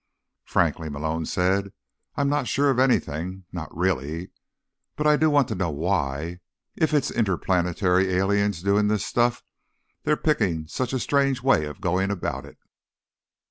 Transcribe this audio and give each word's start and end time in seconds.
"Frankly," 0.45 0.89
Malone 0.89 1.27
said, 1.27 1.73
"I'm 2.15 2.27
not 2.27 2.47
sure 2.47 2.71
of 2.71 2.79
anything. 2.79 3.43
Not 3.51 3.69
really. 3.77 4.31
But 4.95 5.05
I 5.05 5.15
do 5.15 5.29
want 5.29 5.47
to 5.49 5.53
know 5.53 5.69
why, 5.69 6.39
if 6.75 6.91
it's 6.91 7.11
interplanetary 7.11 8.09
aliens 8.11 8.63
doing 8.63 8.87
this 8.87 9.05
stuff, 9.05 9.43
they're 10.01 10.17
picking 10.17 10.65
such 10.65 10.91
a 10.91 10.99
strange 10.99 11.43
way 11.43 11.65
of 11.65 11.81
going 11.81 12.09
about 12.09 12.47
it." 12.47 12.57